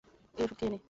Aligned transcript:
এই 0.37 0.43
ঔষুধ 0.43 0.57
খেয়ে 0.59 0.71
নে। 0.71 0.77